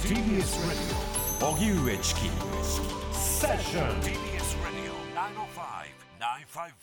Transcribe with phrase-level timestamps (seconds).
[0.00, 0.14] TBS
[1.40, 1.58] Radio.
[1.58, 2.20] 荻上チキ
[3.12, 4.92] セッション TBS Radio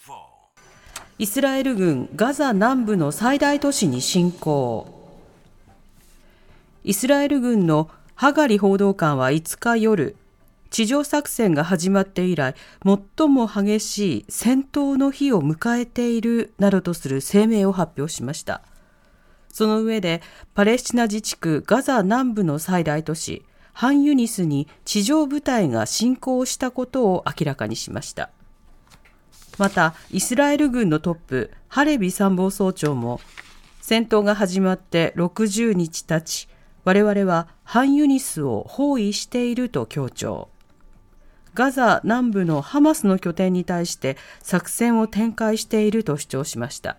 [0.06, 0.14] 905-954
[1.18, 5.16] イスラエル軍ガザ南部の最大都市に侵攻。
[6.84, 10.14] イスラエル軍のハガリ報道官は5日夜
[10.68, 12.54] 地上作戦が始まって以来
[12.84, 18.60] 最も激しい戦闘の日を迎えているなどとする声明を発表しました。
[19.56, 20.20] その上で
[20.52, 23.42] パレスチナ自治区ガザ南部の最大都市
[23.72, 28.28] ハンユニスに地上部隊が侵攻したことを明らかにしました。
[29.56, 33.18] またイスラエル軍のトップハレビ参謀総長も
[33.80, 36.50] 戦闘が始まって60日経ち
[36.84, 40.50] 我々はハンユニスを包囲していると強調。
[41.54, 46.98] ガザ南部のハマスの拠点に対して作戦を展開していると主張しました。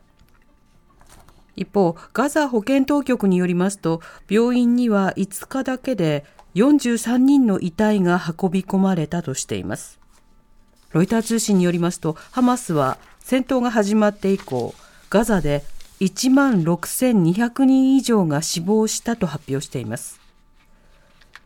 [1.58, 6.24] 一方ガザ保健当局によりますと病院には5日だけで
[6.56, 10.00] 43人の遺体が運び込まれたとしています。
[10.94, 14.74] ロイター通信によりますとハマスは戦闘が始まって以降
[15.10, 15.64] ガザで
[16.00, 20.20] 1万6200人以上が死亡したと発表しています。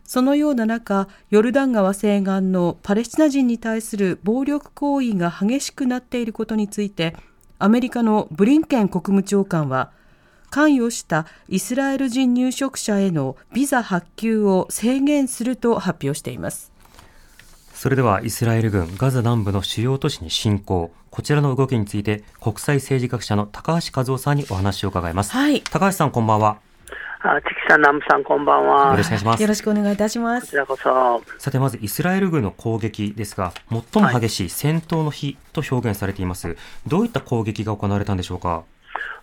[0.04, 7.16] そのような中ヨルダン川西岸のパレスチナ人に対する暴力行為が激しくなっていることについて
[7.58, 9.90] アメリカのブリンケン国務長官は
[10.52, 16.70] 関与したイスラエル人入植者へのビザ発給を制限すると発表しています。
[17.72, 25.62] それではイスラエル軍ガザ南部の主要都市に侵攻こちらの動きについて国際政治学者の高橋和夫さんにお話を伺います、はい。
[25.62, 26.58] 高橋さんこんばんは。
[27.22, 28.90] あ、チキさん、南部さん、こんばんは。
[28.90, 29.42] よろしくお願いします。
[29.42, 30.46] よろしくお願いいたします。
[30.46, 31.22] こちらこそ。
[31.38, 38.64] さてまずイスラエル軍の攻撃ですが最も激しい戦闘の日と表現されています、どういった攻撃が行われたんでしょうか？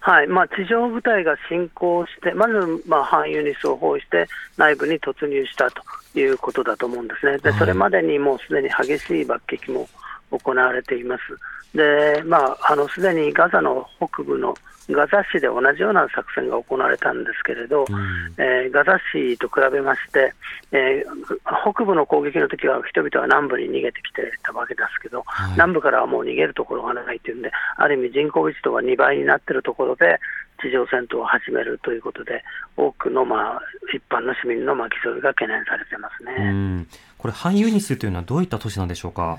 [0.02, 5.84] はい、まあ、地上部隊が侵攻して、まず、まあ、反ユニスを包囲して、内部に突入したと
[6.18, 7.38] いうことだと思うんですね。
[7.40, 9.88] で、はいそれまでにもうすでに激しい爆撃も
[10.32, 11.78] 行われています。
[11.78, 14.56] で、まあ、あの、すでにガザの北部の
[14.92, 20.34] ガザ市で同じような作戦が行われたんですけれど、うんえーガザ市と比べまして、
[20.72, 30.20] えー北部の攻撃の時は人々は南部に逃げてきてたわけですけど、はい南部からはもう逃げるところがないというんで、ある意味、人口密度が2倍になっているところで、
[30.62, 32.44] 地上戦闘を始めるということで、
[32.76, 33.62] 多くの、まあ、
[33.94, 36.34] 一般の市民の巻き添えが懸念されてますね。
[36.40, 36.88] うん
[37.18, 39.38] これハンユニスというのはどういった都市なんでしょうか？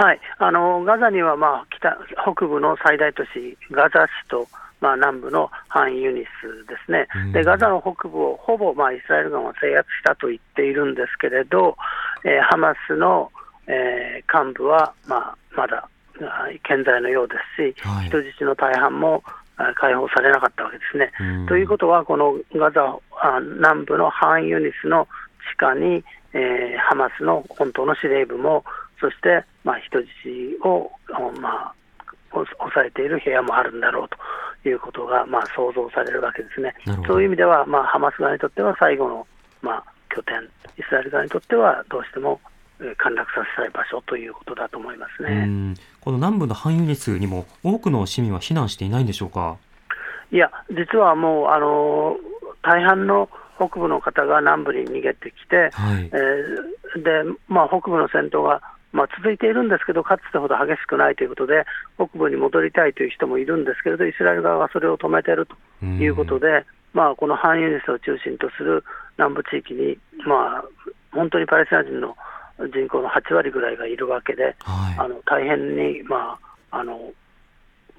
[0.00, 1.98] はい、あのガザには、まあ、北
[2.32, 4.46] 北部の最大都市、ガザ市と、
[4.80, 7.08] まあ、南部のハンユニスですね。
[7.16, 11.76] うん、でガザの北部をほぼ、まあ、イスラエル軍は制圧したと言っているんですけれど、
[12.24, 13.32] えーハマスの、
[13.66, 15.88] えー幹部は、まあ、まだ
[16.22, 18.06] あ健在のようですし、はい。
[18.06, 19.24] 人質の大半も
[19.56, 21.10] あ解放されなかったわけですね。
[21.18, 21.46] うん。
[21.46, 25.08] ということは、このガザあ南部のハンユニスの
[25.52, 26.04] 地下に、
[26.34, 28.64] えーハマスの本当の司令部も、
[29.00, 30.08] そして、まあ、人質
[30.64, 31.74] を、おまあ、
[32.32, 34.08] お抑えている部屋もあるんだろう
[34.62, 36.74] ということが、まあ、想像されるわけですね。
[37.06, 39.26] そういう意味では、まあ、ハマス側にとっては最後の、
[39.62, 40.36] まあ、拠点、
[40.76, 42.40] イスラエル側にとってはどうしても
[42.80, 45.30] えー陥落させたい場所ということだと思いますね。
[45.30, 45.74] うん。
[46.00, 49.56] この南部のハンユニスにも多くの市民は避難していないんでしょうか？
[50.30, 52.16] いや、実はもう、あの
[52.62, 56.04] 大半の北部の方が南部に逃げてきて、はい。
[56.04, 58.62] えーでまあ、北部の戦闘が、
[58.92, 61.66] まあ、続いているんですけど、かつてほど激しくないということで、
[61.96, 68.82] 北部に戻りたいという人もいるんですけれど、イスラエル側がそれを止めているということで、まあ、このハンユニスを中心とする
[69.18, 70.64] 南部地域に、まあ、
[71.12, 72.16] 本当にパレスチナ人の
[72.72, 74.98] 人口の8割ぐらいがいるわけで、はい。
[74.98, 76.38] あの大変に、ま
[76.70, 77.12] あ、あの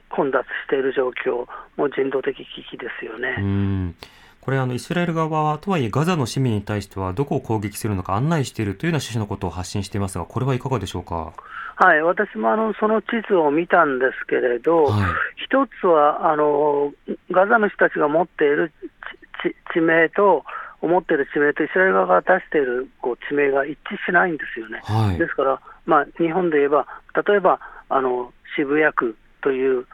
[0.10, 3.38] 混雑している状況、もう人道的危機ですよね。
[4.50, 11.34] うんこれあのイスラエル側はとはいえガザの市民に対してはどこを攻撃するのか案内しているというような趣旨のことを発信していますがこれはいかがでしょうか？
[11.76, 15.04] はい、私もあのその地図を見たんですけれど、はい。
[15.46, 16.92] 一つはあの
[17.30, 18.74] ガザの人たちが持っている
[19.72, 20.44] 地名と、
[20.82, 24.82] 思っている地名とイスラエル側が出しているこう地名が一致しないんですよね。
[24.84, 25.18] はい。
[25.20, 27.59] ですから、まあ、日本で言えば、例えば
[27.90, 29.85] あの渋谷区という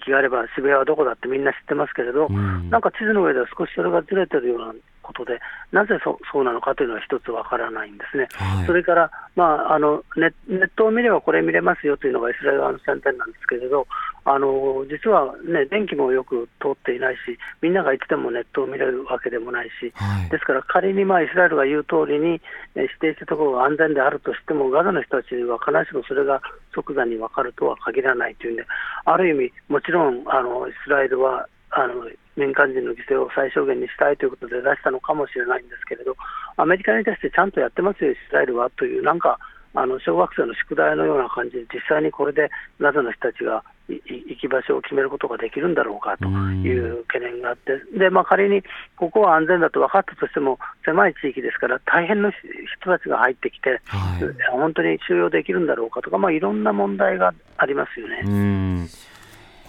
[0.00, 2.70] 域があれば、渋谷はどこだってみんな知ってますけれど、うん。
[2.70, 4.74] なんか地図の上では少しそれがずれてるような
[5.20, 5.40] ことで、
[5.72, 8.28] なぜそそうなのかというのは一つわからないんですね。
[8.32, 13.86] はいそれから、まああのネ、ネットを見ればこれ見れますよというのがイスラエル側の宣伝なんですけれど、
[14.24, 22.40] あの実は、ね、電気もよく通っていないし、みんながいつでもネットを見れるわけでもないし、はいですから仮にまあイスラエルが言う通りに、
[22.74, 26.40] えー指定したところが安全であるとしても、ガザの人たちは必ずしもそれが
[26.74, 28.64] 即座に分かるとは限らないというんで、
[29.04, 36.16] ある意味、もちろんあのイスラエルはあの民間人の犠牲を最小限にしたいということで出したのかもしれないんですけれど、
[36.56, 39.38] アメリカに対してちゃんとやってますよ、イスラエルはという、なんか
[39.74, 42.50] あの小学生の宿題のような感じで、実際にこれで
[42.80, 48.62] ガザの人たちが行き場所を決めることができるんだろうかという懸念があって、でまあ、仮に
[48.96, 58.88] ここは安全だと分かったとしても、狭い地域ですから、大変な人たちが入ってきて、はい、本当に収容できるんだろうかとか、まあ、いろんな問題がありますよね。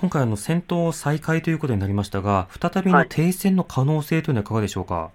[0.02, 4.96] 今回の戦闘再開ということになりましたが、再びの停戦の可能性というのはいかがでしょうか？
[4.96, 5.12] はい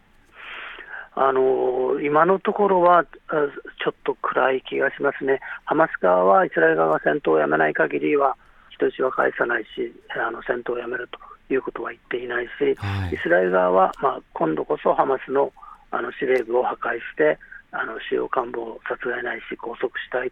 [1.18, 8.36] あの今のところはちょっと暗い気がしますね、ハマス側はイスラエル側が戦闘をやめない限りは
[8.68, 11.18] 人質は返さないし、あの戦闘をやめると
[11.52, 15.52] いうことは言っていないし、はい、イスラエル側は、まあ、今度こそハマスの
[15.90, 17.38] あの司令部を破壊して、
[17.72, 20.30] あの主要幹部を殺害ないし、拘束したい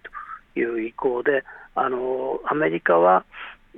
[0.55, 3.25] という意向で、あのアメリカは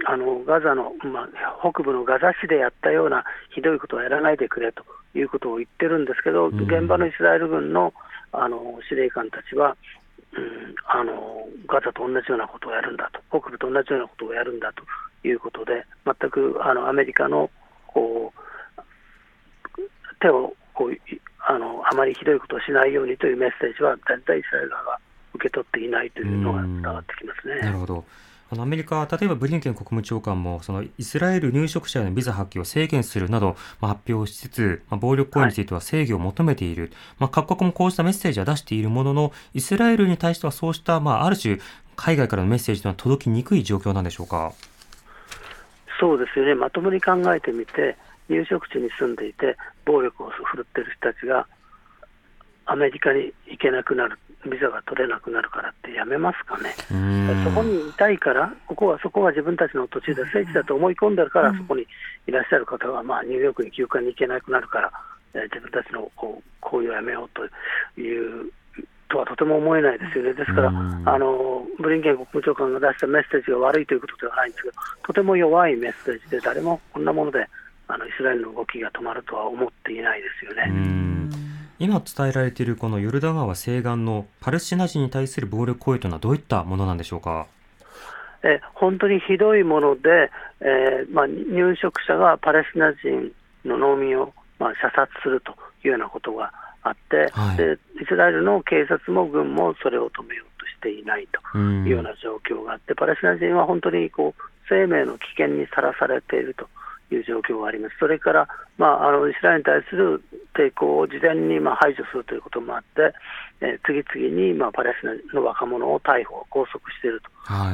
[0.04, 1.28] あのガザの、まあ、
[1.60, 4.84] 北部のガザ市でやったようなひどいことはやらないでくれと
[5.14, 7.94] いうことを言ってるんですけど、現場のイスラエル軍の
[8.32, 9.76] あの司令官たちは、
[10.36, 14.82] うん、あのガザと同じようなことをやるんだと、北部と同じようなことをやるんだと
[15.26, 17.48] いうことで、全くあのアメリカの
[17.86, 18.80] こう
[20.20, 20.90] 手をこう
[21.48, 24.98] あのあまりひどいことをしないようにというメッセージは、全体イスラエル側が
[25.34, 27.60] 受け取っていないというのが伝わってきますね。
[27.60, 28.04] なるほど
[28.48, 41.58] あのアメリカは例えばブリンケン国務長官もそのイスラエル入植者へのビザ発給を制限するなど、まあ、発表しつつ、まあ、暴力行為については制御を求めている、はい、まあ、各国もこうしたメッセージは出しているもののイスラエルに対してはそうした、まあ、ある種
[41.96, 44.52] 海外からのメッセージというのは届きにくい状況なんでしょうか？
[45.98, 46.54] そうですよね。
[46.54, 47.96] まともに考えてみて
[48.28, 49.56] 入植地に住んでいて
[49.86, 51.46] 暴力を振るっている人たちが
[52.66, 54.18] アメリカに行けなくなる
[54.48, 56.74] ビザが取れなくなるからってやめますかね、
[57.44, 61.86] そこにいたいから、ここはそこは自分たちの土地で聖地だと思い込んでるから、そこに
[62.26, 64.92] いらっしゃる方は、まあ、ニューヨークに休暇に行けなくなるから、
[65.34, 68.52] えー、自分たちのこう行為をやめようという
[69.08, 74.74] とはとても思えないですよね、ですから、あのブリンケン国務長官が出したメッセージが悪いということではないんですけど、
[75.06, 77.46] とても弱いメッセージで、誰もこんなもので
[77.88, 81.15] あのイスラエルの動きが止まるとは思っていないですよね。
[81.78, 87.46] 今伝えられているこのヨルダ川西岸のパレスチナ人に対する暴力行為というのはどういったものなんでしょうか？
[88.42, 90.30] え本当にひどいもので、
[90.60, 93.32] えーまあ、入植者がパレスチナ人
[93.64, 95.52] の農民を、まあ、射殺すると
[95.84, 96.52] いうようなことが
[96.82, 106.68] あって、はい、でイスラエルの警察も軍もそれを止めようとしていないというような状況があって、パレスチナ人は本当にこう生命の危険にさらされていると
[107.14, 107.96] いう状況があります。
[107.98, 108.48] それから、
[108.78, 110.22] まあ、あのイスラエルに対する
[110.54, 113.14] 抵抗を事前にまあ排除するということもあって、
[113.60, 117.22] えー、次々にまあパレスチナの若者を逮捕、拘束している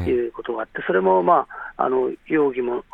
[0.05, 1.47] ということがあって、はい、それも、ま
[1.77, 2.85] あ、あの容疑も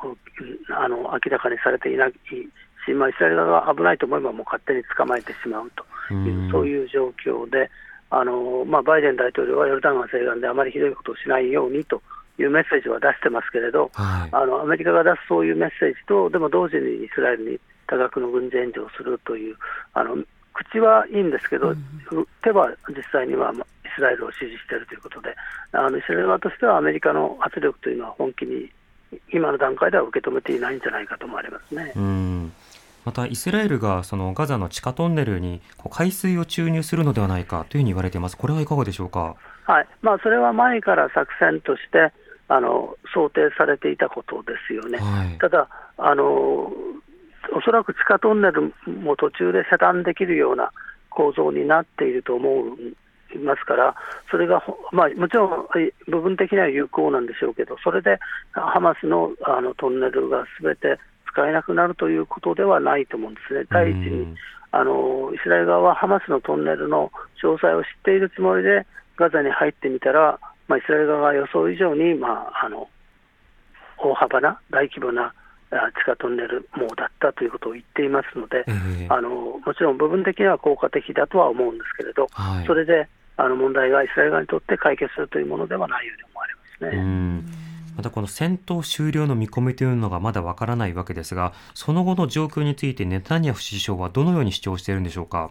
[0.70, 5.70] あの明らかにされていないし、まあ、イスラエル側が危ないと思えばもう勝手に捕まえてしまう
[6.08, 7.70] という、うそういう状況で、
[8.10, 12.02] あのまあ、バイデン大統領はヨルダン川西岸であまりひどいことをしないようにと
[12.38, 19.56] いうメッセージは出してますけれど、はい、あのアメリカが出すそういうメッセージと、でも同時にイスラエルに多額の軍事援助をするという、
[19.94, 20.16] あの
[20.52, 21.78] 口はいいんですけど、うん、
[22.42, 23.56] 手は実際にはイ
[23.96, 25.34] スラエルを支持しているということで、
[25.72, 28.70] あのイスラエル側としてはアメリカの圧力というのは本気に
[29.32, 31.92] 今の段階では受け止めていないんじゃないかと思われますね。
[31.96, 32.52] うん。
[33.04, 39.36] またイスラエルがそのガザの地下トンネルに海水を注入するのではないかというふうに言われています、これはいかがでしょうか？
[39.64, 39.88] はい。
[40.02, 42.12] まあ、それは前から作戦として
[42.48, 44.98] あの想定されていたことですよね。
[44.98, 46.24] はい、ただあの
[47.52, 50.72] おそらく地下トンネルも途中で遮断できるような
[51.10, 52.76] 構造になっていると思
[53.34, 53.94] いますから、
[54.30, 54.62] それが、
[54.92, 55.68] まあ、もちろん
[56.08, 58.18] 部分的には有効なんでしょうけど、それで
[58.52, 60.98] ハマスのあのトンネルがすべて
[61.30, 63.64] 使えなくなるということではないと思うんですね。
[63.70, 64.34] 第一に
[64.70, 67.10] あのイスラエル側はハマスのトンネルの
[67.42, 68.86] 詳細を知っているつもりで
[69.16, 72.88] ガザに入ってみたら、まあ、イスラエル側が予想以上に、まあ、あの
[73.98, 75.34] 大幅な大規模な
[75.70, 87.68] 地下トンネル網だったということを言っていますので、えー、あのもちろん部分的には効果的だとは思うんですけれど、はい、それであの問題がイスラエル側にとって解決するというものではないように思われますね。
[87.96, 95.50] またこの戦闘終了の見込みというのがまだわからないわけですが、その後の状況についてネタニヤフ首相はどのように主張しているんでしょうか？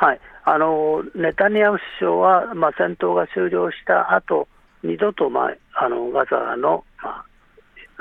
[0.00, 4.46] はい、あのネタニヤフ首相は、まあ、戦闘が終了した後
[4.84, 7.24] 二度と、まあ、あのガザの、まあ、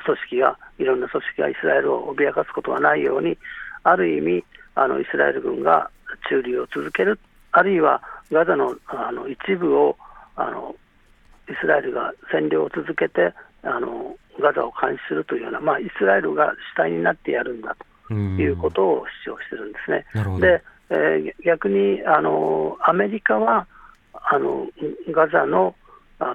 [0.05, 3.35] 組織が、いろんな組織がイスラエルを脅かすことがないように、
[3.81, 4.43] ある意味、
[4.75, 5.89] あのイスラエル軍が
[6.29, 7.19] 駐留を続ける、
[7.51, 9.97] あるいはガザのあの一部を
[10.35, 10.75] あの
[11.49, 17.75] イスラエルが占領を続けて、あのガザを監視するというような、まあ、イスラエルが主体になってやるんだ
[18.07, 20.05] ということを主張してるんですね。
[20.39, 23.67] で、えー、逆にあのアメリカは
[24.13, 24.67] あの
[25.11, 25.75] ガザの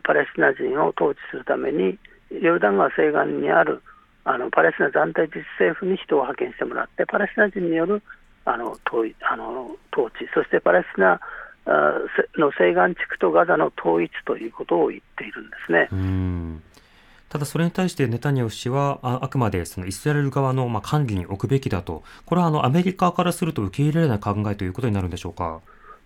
[0.04, 1.98] パレスチナ人を統治するために、
[2.30, 3.82] ヨルダン川西岸にある
[4.24, 8.02] あのパレスチナ暫定自治政府に人を派遣してもらって、パレスチナ人による
[8.44, 11.20] あの統あの統治、そしてパレスチナ
[12.36, 15.88] の西岸地区とガザの統一ということを言っているんですね。
[17.32, 25.62] ただそれに対してネタニヤフ氏はああくまでそのイスラエル側のまあ管理に置くべきだと、これはあのアメリカからすると受け入れられない考えということになるんでしょうか？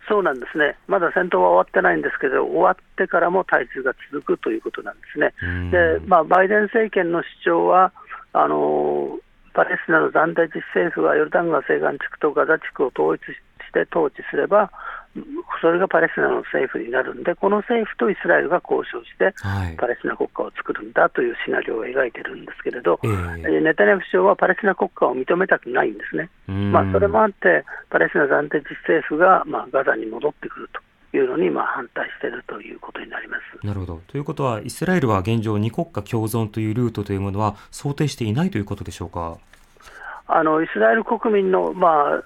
[0.09, 5.35] そうなんですね、まだ戦闘は終わってないんですけど、終わってからも対峙が続くということなんですね。
[5.73, 7.92] でまあ、バイデン政権の主張は、
[8.33, 9.18] あの
[9.52, 13.35] パレスチナの暫定自治政府がヨルダン川西岸地区とガザ地区を統一し
[13.85, 14.71] て統治すれば、
[15.61, 19.33] それがパレスチナの政府になるんで、この政府とイスラエルが交渉して、
[19.76, 26.28] パレスチナ国家を作るんだというシナリオを描いてるんですけれど、えー、ネタニヤフ首相はパレスチナ国家を認めたくないんですね。
[26.47, 30.80] まあ、それもあって、パレスチナ暫定自治政府が、まあ、ガザに戻ってくると。
[31.14, 34.02] いうのにまあ反対しているということになりますなるほど。
[34.06, 39.38] ということは、イスラエルは現状、2国家共存というルートというものは想定していないということでしょうか？
[40.28, 42.23] あのイスラエル国民の、まあ、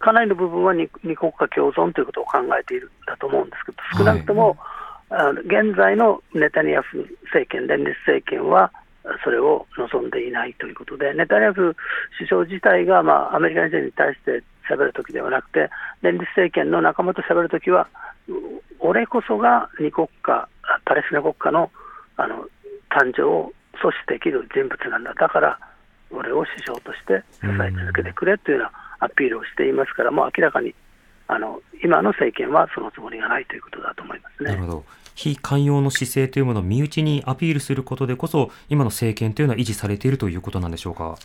[0.00, 4.56] かなりの部分は 2, 2国家共存ということを考えているんだと思うんですけど、少なくとも、
[5.10, 8.72] はい、あの現在のネタニヤフ政権、連立政権は、
[9.24, 11.74] それを望んでいないということで、ネタニヤフ
[12.18, 15.70] 首相自体が、まあ、アメリカ人に対して喋るときではなくて、
[16.02, 17.88] 連立政権の仲間と喋るときは、
[18.80, 20.48] 俺こそが2国家、
[20.84, 21.70] パレスチナ国家の
[22.16, 22.46] あの
[22.90, 25.58] 誕生を阻止できる人物なんだ、だから
[26.10, 30.74] 俺を首相として支え続けてくれというようなアピールをしていますから、もう明らかに
[31.26, 34.50] あの今の政権はそのつもりがないということだと思いますね。
[34.50, 41.16] なるほど非寛容の姿勢というものを身内にアピールすることでこそ、今の政権というのは維持されているということなんでしょうか？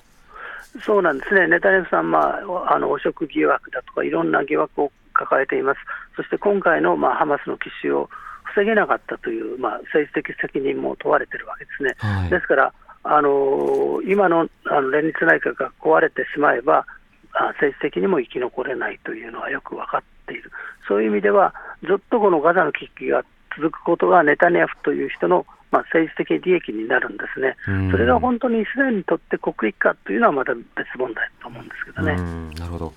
[0.83, 5.79] そうなんですね、ネタニヤフさん、まあ、あの汚職疑惑だとか、いろんな疑惑を抱えています、
[6.15, 8.09] そして今回の、まあ、ハマスの奇襲を
[8.55, 11.93] 防げなかったという、まあ、政治的責任も問われているわけですね。
[11.99, 16.87] はい、ですからあの今のあの連立内閣が壊れてしまえば、
[17.33, 20.51] 政治的にも生き残れないというのはよく分かっている、
[20.87, 23.23] そういう意味では、ずっとこのガザの危機が
[23.55, 27.55] 続くことがネタニヤフという人の、まあ、政治的利益になるんですね、
[27.91, 30.65] それが本当にイスラエルにとって国益かというのはまた別
[30.97, 32.15] 問題と思うんですけどね。
[32.59, 32.85] なるほど。
[32.85, 32.91] わ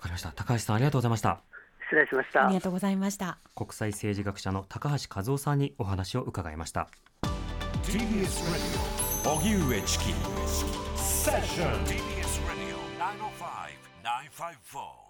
[0.00, 0.30] かりました。
[0.32, 1.40] 高橋さんありがとうございました。
[1.84, 2.46] 失礼しました。
[2.46, 3.38] ありがとうございました。
[3.54, 6.88] 国際政治学者の高橋和夫さんにお話を伺いました。
[7.84, 8.44] TBS
[9.24, 10.04] Radio 荻上チキ
[10.96, 12.13] セッション
[14.34, 15.03] Five four.